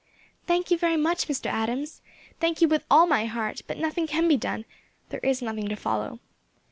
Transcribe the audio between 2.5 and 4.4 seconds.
you with all my heart: but nothing can be